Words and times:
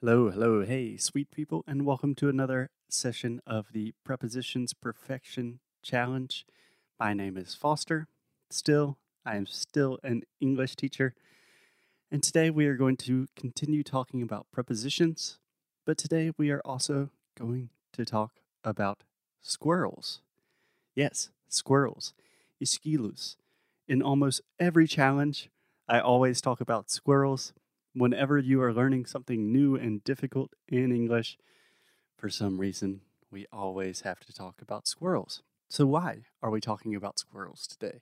Hello, 0.00 0.30
hello, 0.30 0.64
hey, 0.64 0.96
sweet 0.96 1.28
people, 1.32 1.64
and 1.66 1.84
welcome 1.84 2.14
to 2.14 2.28
another 2.28 2.70
session 2.88 3.40
of 3.44 3.72
the 3.72 3.94
Prepositions 4.04 4.72
Perfection 4.72 5.58
Challenge. 5.82 6.46
My 7.00 7.14
name 7.14 7.36
is 7.36 7.56
Foster. 7.56 8.06
Still, 8.48 8.96
I 9.26 9.34
am 9.34 9.44
still 9.46 9.98
an 10.04 10.22
English 10.40 10.76
teacher, 10.76 11.16
and 12.12 12.22
today 12.22 12.48
we 12.48 12.68
are 12.68 12.76
going 12.76 12.96
to 12.98 13.26
continue 13.34 13.82
talking 13.82 14.22
about 14.22 14.46
prepositions, 14.52 15.40
but 15.84 15.98
today 15.98 16.30
we 16.38 16.52
are 16.52 16.62
also 16.64 17.10
going 17.36 17.70
to 17.94 18.04
talk 18.04 18.34
about 18.62 19.02
squirrels. 19.40 20.20
Yes, 20.94 21.30
squirrels, 21.48 22.14
esquilos. 22.62 23.34
In 23.88 24.00
almost 24.00 24.42
every 24.60 24.86
challenge, 24.86 25.50
I 25.88 25.98
always 25.98 26.40
talk 26.40 26.60
about 26.60 26.88
squirrels 26.88 27.52
whenever 27.98 28.38
you 28.38 28.62
are 28.62 28.72
learning 28.72 29.06
something 29.06 29.52
new 29.52 29.74
and 29.76 30.02
difficult 30.04 30.52
in 30.68 30.92
English, 30.92 31.36
for 32.16 32.28
some 32.28 32.58
reason, 32.58 33.00
we 33.30 33.46
always 33.52 34.02
have 34.02 34.20
to 34.20 34.32
talk 34.32 34.62
about 34.62 34.86
squirrels. 34.86 35.42
So, 35.68 35.86
why 35.86 36.24
are 36.42 36.50
we 36.50 36.60
talking 36.60 36.94
about 36.94 37.18
squirrels 37.18 37.66
today? 37.66 38.00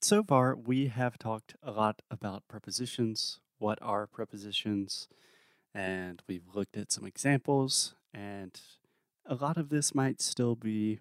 So 0.00 0.22
far, 0.22 0.54
we 0.54 0.88
have 0.88 1.18
talked 1.18 1.56
a 1.62 1.70
lot 1.70 2.02
about 2.10 2.48
prepositions. 2.48 3.40
What 3.58 3.78
are 3.80 4.06
prepositions? 4.06 5.08
And 5.74 6.22
we've 6.28 6.54
looked 6.54 6.76
at 6.76 6.92
some 6.92 7.06
examples, 7.06 7.94
and 8.12 8.60
a 9.26 9.34
lot 9.34 9.56
of 9.56 9.70
this 9.70 9.94
might 9.94 10.20
still 10.20 10.54
be 10.54 11.00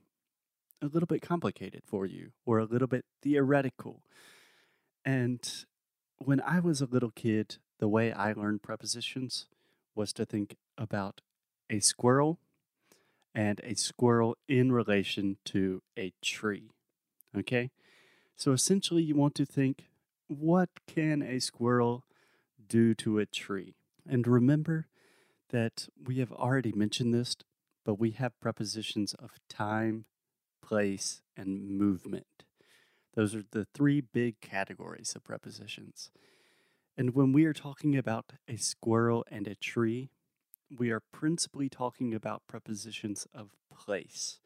a 0.81 0.87
little 0.87 1.07
bit 1.07 1.21
complicated 1.21 1.83
for 1.85 2.05
you 2.05 2.31
or 2.45 2.59
a 2.59 2.65
little 2.65 2.87
bit 2.87 3.05
theoretical. 3.21 4.03
And 5.05 5.47
when 6.17 6.41
I 6.41 6.59
was 6.59 6.81
a 6.81 6.85
little 6.85 7.11
kid, 7.11 7.57
the 7.79 7.87
way 7.87 8.11
I 8.11 8.33
learned 8.33 8.63
prepositions 8.63 9.47
was 9.95 10.13
to 10.13 10.25
think 10.25 10.55
about 10.77 11.21
a 11.69 11.79
squirrel 11.79 12.39
and 13.35 13.59
a 13.63 13.75
squirrel 13.75 14.37
in 14.47 14.71
relation 14.71 15.37
to 15.45 15.81
a 15.97 16.13
tree. 16.21 16.69
Okay? 17.37 17.71
So 18.35 18.51
essentially, 18.51 19.03
you 19.03 19.15
want 19.15 19.35
to 19.35 19.45
think 19.45 19.85
what 20.27 20.69
can 20.87 21.21
a 21.21 21.39
squirrel 21.39 22.03
do 22.67 22.93
to 22.95 23.19
a 23.19 23.25
tree? 23.25 23.75
And 24.07 24.27
remember 24.27 24.87
that 25.49 25.87
we 26.03 26.19
have 26.19 26.31
already 26.31 26.71
mentioned 26.71 27.13
this, 27.13 27.35
but 27.85 27.99
we 27.99 28.11
have 28.11 28.39
prepositions 28.39 29.13
of 29.15 29.39
time, 29.49 30.05
place, 30.61 31.21
and 31.37 31.77
movement. 31.77 32.43
Those 33.15 33.35
are 33.35 33.43
the 33.51 33.65
three 33.73 34.01
big 34.01 34.41
categories 34.41 35.13
of 35.15 35.23
prepositions. 35.23 36.09
And 36.95 37.15
when 37.15 37.33
we 37.33 37.45
are 37.45 37.53
talking 37.53 37.97
about 37.97 38.33
a 38.47 38.55
squirrel 38.55 39.25
and 39.31 39.47
a 39.47 39.55
tree, 39.55 40.09
we 40.75 40.91
are 40.91 41.01
principally 41.11 41.69
talking 41.69 42.13
about 42.13 42.43
prepositions 42.47 43.27
of 43.33 43.49
place. 43.73 44.39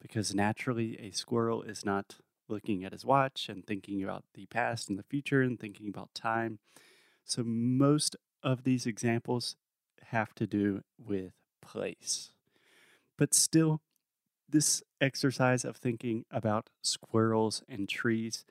Because 0.00 0.34
naturally, 0.34 0.96
a 1.00 1.10
squirrel 1.10 1.62
is 1.62 1.84
not 1.84 2.16
looking 2.48 2.84
at 2.84 2.92
his 2.92 3.04
watch 3.04 3.48
and 3.48 3.66
thinking 3.66 4.02
about 4.04 4.24
the 4.34 4.46
past 4.46 4.88
and 4.88 4.98
the 4.98 5.02
future 5.02 5.42
and 5.42 5.58
thinking 5.58 5.88
about 5.88 6.14
time. 6.14 6.60
So, 7.24 7.42
most 7.44 8.14
of 8.42 8.62
these 8.62 8.86
examples 8.86 9.56
have 10.04 10.34
to 10.36 10.46
do 10.46 10.82
with 10.96 11.32
place. 11.60 12.30
But 13.16 13.34
still, 13.34 13.80
this 14.48 14.82
exercise 15.00 15.64
of 15.64 15.76
thinking 15.76 16.24
about 16.30 16.70
squirrels 16.82 17.64
and 17.68 17.88
trees 17.88 18.44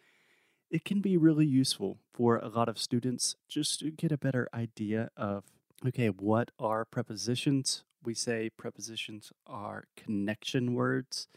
it 0.69 0.83
can 0.83 0.99
be 0.99 1.17
really 1.17 1.45
useful 1.45 1.97
for 2.17 2.37
a 2.37 2.47
lot 2.47 2.67
of 2.67 2.79
students 2.79 3.35
just 3.47 3.79
to 3.79 3.91
get 3.91 4.11
a 4.11 4.17
better 4.17 4.49
idea 4.51 5.11
of 5.15 5.43
okay, 5.85 6.07
what 6.07 6.49
are 6.57 6.83
prepositions? 6.83 7.83
We 8.03 8.15
say 8.15 8.49
prepositions 8.49 9.31
are 9.45 9.83
connection 9.95 10.73
words 10.73 11.27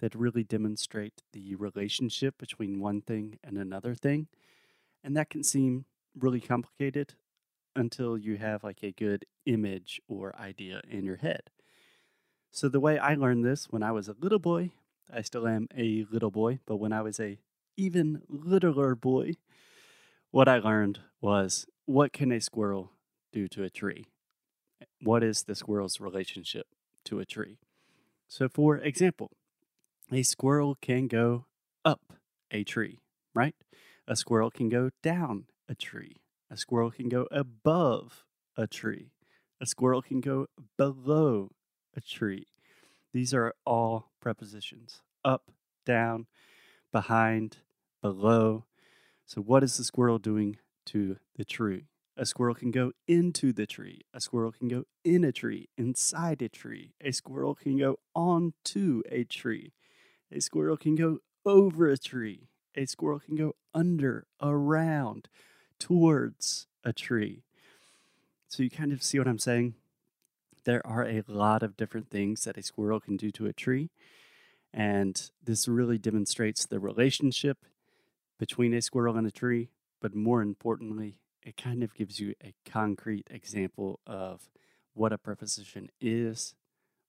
that 0.00 0.16
really 0.16 0.42
demonstrate 0.42 1.22
the 1.32 1.54
relationship 1.54 2.38
between 2.38 2.80
one 2.80 3.02
thing 3.02 3.38
and 3.44 3.56
another 3.56 3.94
thing. 3.94 4.26
And 5.04 5.16
that 5.16 5.30
can 5.30 5.44
seem 5.44 5.84
really 6.18 6.40
complicated 6.40 7.14
until 7.76 8.18
you 8.18 8.36
have 8.38 8.64
like 8.64 8.82
a 8.82 8.90
good 8.90 9.26
image 9.44 10.00
or 10.08 10.34
idea 10.36 10.80
in 10.90 11.04
your 11.04 11.18
head. 11.18 11.50
So, 12.50 12.68
the 12.68 12.80
way 12.80 12.98
I 12.98 13.14
learned 13.14 13.44
this 13.44 13.66
when 13.70 13.84
I 13.84 13.92
was 13.92 14.08
a 14.08 14.16
little 14.18 14.40
boy, 14.40 14.72
I 15.12 15.22
still 15.22 15.46
am 15.46 15.68
a 15.76 16.04
little 16.10 16.32
boy, 16.32 16.58
but 16.66 16.78
when 16.78 16.92
I 16.92 17.02
was 17.02 17.20
a 17.20 17.38
even 17.76 18.22
littler 18.28 18.96
boy, 18.96 19.34
what 20.30 20.48
I 20.48 20.58
learned 20.58 21.00
was 21.20 21.66
what 21.84 22.12
can 22.12 22.32
a 22.32 22.40
squirrel 22.40 22.92
do 23.32 23.48
to 23.48 23.62
a 23.62 23.70
tree? 23.70 24.06
What 25.02 25.22
is 25.22 25.44
the 25.44 25.54
squirrel's 25.54 26.00
relationship 26.00 26.66
to 27.04 27.20
a 27.20 27.24
tree? 27.24 27.58
So, 28.28 28.48
for 28.48 28.76
example, 28.76 29.30
a 30.12 30.22
squirrel 30.22 30.76
can 30.80 31.06
go 31.06 31.46
up 31.84 32.12
a 32.50 32.64
tree, 32.64 33.00
right? 33.34 33.54
A 34.08 34.16
squirrel 34.16 34.50
can 34.50 34.68
go 34.68 34.90
down 35.02 35.46
a 35.68 35.74
tree. 35.74 36.16
A 36.50 36.56
squirrel 36.56 36.90
can 36.90 37.08
go 37.08 37.26
above 37.30 38.24
a 38.56 38.66
tree. 38.66 39.10
A 39.60 39.66
squirrel 39.66 40.02
can 40.02 40.20
go 40.20 40.46
below 40.76 41.50
a 41.96 42.00
tree. 42.00 42.46
These 43.12 43.32
are 43.32 43.54
all 43.64 44.10
prepositions 44.20 45.02
up, 45.24 45.50
down, 45.84 46.26
behind, 46.92 47.58
below. 48.02 48.64
So, 49.28 49.40
what 49.40 49.64
is 49.64 49.76
the 49.76 49.82
squirrel 49.82 50.20
doing 50.20 50.58
to 50.86 51.16
the 51.36 51.44
tree? 51.44 51.88
A 52.16 52.24
squirrel 52.24 52.54
can 52.54 52.70
go 52.70 52.92
into 53.08 53.52
the 53.52 53.66
tree. 53.66 54.02
A 54.14 54.20
squirrel 54.20 54.52
can 54.52 54.68
go 54.68 54.84
in 55.04 55.24
a 55.24 55.32
tree, 55.32 55.68
inside 55.76 56.40
a 56.42 56.48
tree. 56.48 56.94
A 57.00 57.10
squirrel 57.10 57.56
can 57.56 57.76
go 57.76 57.98
onto 58.14 59.02
a 59.10 59.24
tree. 59.24 59.72
A 60.30 60.40
squirrel 60.40 60.76
can 60.76 60.94
go 60.94 61.18
over 61.44 61.88
a 61.88 61.98
tree. 61.98 62.48
A 62.76 62.86
squirrel 62.86 63.18
can 63.18 63.34
go 63.34 63.56
under, 63.74 64.28
around, 64.40 65.28
towards 65.80 66.68
a 66.84 66.92
tree. 66.92 67.42
So, 68.46 68.62
you 68.62 68.70
kind 68.70 68.92
of 68.92 69.02
see 69.02 69.18
what 69.18 69.26
I'm 69.26 69.40
saying? 69.40 69.74
There 70.64 70.86
are 70.86 71.04
a 71.04 71.24
lot 71.26 71.64
of 71.64 71.76
different 71.76 72.10
things 72.10 72.44
that 72.44 72.56
a 72.56 72.62
squirrel 72.62 73.00
can 73.00 73.16
do 73.16 73.32
to 73.32 73.46
a 73.46 73.52
tree. 73.52 73.90
And 74.72 75.30
this 75.42 75.66
really 75.66 75.98
demonstrates 75.98 76.64
the 76.64 76.78
relationship 76.78 77.64
between 78.38 78.74
a 78.74 78.82
squirrel 78.82 79.16
and 79.16 79.26
a 79.26 79.30
tree, 79.30 79.70
but 80.00 80.14
more 80.14 80.42
importantly, 80.42 81.18
it 81.42 81.56
kind 81.56 81.82
of 81.82 81.94
gives 81.94 82.20
you 82.20 82.34
a 82.42 82.54
concrete 82.68 83.28
example 83.30 84.00
of 84.06 84.48
what 84.94 85.12
a 85.12 85.18
preposition 85.18 85.90
is, 86.00 86.54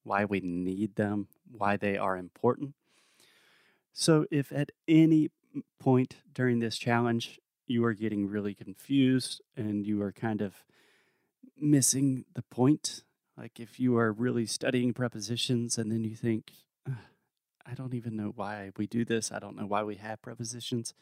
why 0.04 0.26
we 0.26 0.40
need 0.40 0.96
them, 0.96 1.28
why 1.50 1.78
they 1.78 1.98
are 1.98 2.18
important. 2.18 2.74
So, 3.94 4.26
if 4.30 4.52
at 4.52 4.72
any 4.88 5.32
point 5.80 6.18
during 6.34 6.60
this 6.60 6.78
challenge 6.78 7.40
you 7.66 7.84
are 7.84 7.94
getting 7.94 8.28
really 8.28 8.54
confused 8.54 9.42
and 9.56 9.86
you 9.86 10.02
are 10.02 10.12
kind 10.12 10.42
of 10.42 10.64
missing 11.60 12.26
the 12.34 12.44
point, 12.44 13.04
like 13.38 13.60
if 13.60 13.80
you 13.80 13.98
are 13.98 14.12
really 14.12 14.46
studying 14.46 14.94
prepositions 14.94 15.78
and 15.78 15.92
then 15.92 16.04
you 16.04 16.16
think, 16.16 16.52
I 17.66 17.74
don't 17.76 17.94
even 17.94 18.16
know 18.16 18.34
why 18.36 18.72
we 18.78 18.88
do 18.88 19.04
this, 19.04 19.32
I 19.32 19.40
don't 19.40 19.58
know 19.58 19.66
why 19.66 19.84
we 19.84 19.96
have 19.96 20.22
prepositions, 20.22 20.94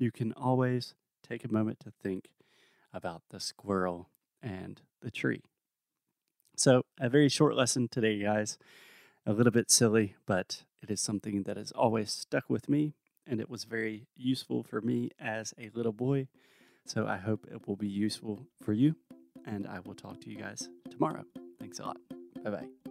you 0.00 0.10
can 0.10 0.32
always 0.32 0.94
take 1.22 1.44
a 1.44 1.52
moment 1.52 1.78
to 1.80 1.92
think 2.02 2.30
about 2.92 3.22
the 3.30 3.38
squirrel 3.38 4.08
and 4.42 4.80
the 5.02 5.10
tree. 5.10 5.42
So, 6.56 6.82
a 7.00 7.08
very 7.08 7.28
short 7.28 7.54
lesson 7.54 7.88
today, 7.88 8.18
guys. 8.20 8.58
A 9.26 9.32
little 9.32 9.52
bit 9.52 9.70
silly, 9.70 10.16
but 10.26 10.64
it 10.82 10.90
is 10.90 11.00
something 11.00 11.42
that 11.44 11.56
has 11.56 11.72
always 11.72 12.10
stuck 12.10 12.48
with 12.48 12.68
me, 12.68 12.94
and 13.26 13.40
it 13.40 13.48
was 13.48 13.64
very 13.64 14.06
useful 14.16 14.62
for 14.62 14.80
me 14.80 15.10
as 15.18 15.54
a 15.58 15.70
little 15.74 15.92
boy. 15.92 16.28
So, 16.84 17.06
I 17.06 17.18
hope 17.18 17.46
it 17.50 17.66
will 17.68 17.76
be 17.76 17.88
useful 17.88 18.46
for 18.62 18.72
you, 18.72 18.96
and 19.46 19.66
I 19.66 19.80
will 19.80 19.94
talk 19.94 20.20
to 20.22 20.30
you 20.30 20.36
guys 20.36 20.68
tomorrow. 20.90 21.24
Thanks 21.58 21.78
a 21.78 21.84
lot. 21.84 21.98
Bye 22.42 22.50
bye. 22.50 22.89